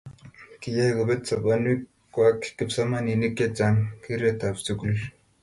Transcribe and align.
kiyai 0.61 0.91
kuubet 0.95 1.21
sobonwek 1.29 1.81
kwak 2.13 2.39
kipsomaninik 2.57 3.33
che 3.37 3.47
chang' 3.57 3.83
keretab 4.03 4.55
sukul 4.65 4.95